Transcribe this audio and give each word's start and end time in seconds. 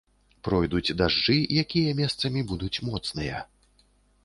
Пройдуць 0.45 0.95
дажджы, 1.01 1.35
якія 1.65 1.93
месцамі 2.01 2.45
будуць 2.55 2.73
моцныя. 2.91 3.47